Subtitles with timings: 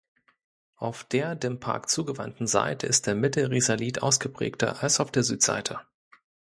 [0.77, 5.79] Auf der dem Park zugewandten Seite ist der Mittelrisalit ausgeprägter als auf der Südseite.